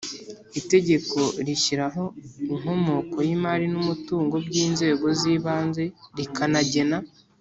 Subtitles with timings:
[0.59, 2.03] Itegeko rishyiraho
[2.53, 5.83] inkomoko y imari n umutungo by inzego z ibanze
[6.17, 6.97] rikanagena